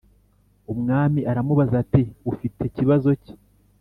[0.73, 3.33] Umwami aramubaza ati ufite kibazo ki